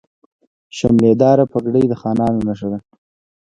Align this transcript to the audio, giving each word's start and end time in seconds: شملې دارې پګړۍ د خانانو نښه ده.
شملې 0.77 1.11
دارې 1.21 1.45
پګړۍ 1.51 1.83
د 1.89 1.93
خانانو 2.01 2.39
نښه 2.47 2.67
ده. 2.71 2.79